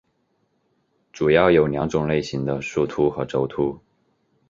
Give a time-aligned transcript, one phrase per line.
[1.13, 3.79] 主要有两种类型的树突和轴突。